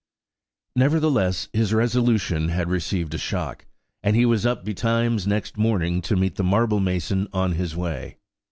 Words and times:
Nevertheless 0.75 1.47
his 1.53 1.75
resolution 1.75 2.49
had 2.49 2.71
received 2.71 3.13
a 3.13 3.19
shock, 3.19 3.67
and 4.01 4.15
he 4.15 4.25
was 4.25 4.47
up 4.47 4.65
betimes 4.65 5.27
next 5.27 5.57
morning 5.59 6.01
to 6.01 6.15
meet 6.15 6.37
the 6.37 6.43
marble 6.43 6.79
mason 6.79 7.27
on 7.33 7.51
his 7.51 7.75
way. 7.75 8.17